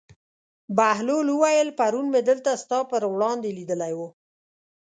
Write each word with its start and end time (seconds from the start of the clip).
بهلول 0.77 1.27
وویل: 1.31 1.69
پرون 1.79 2.05
مې 2.13 2.21
دلته 2.29 2.51
ستا 2.63 2.79
پر 2.91 3.01
وړاندې 3.13 3.55
لیدلی 3.57 3.93
و. 3.97 3.99